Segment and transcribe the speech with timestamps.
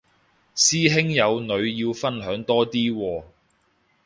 [0.55, 3.23] 師兄有女要分享多啲喎